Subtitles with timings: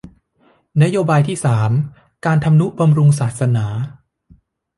[0.83, 1.71] นโยบายที่สาม
[2.25, 3.67] การทำนุบำรุงศาสนา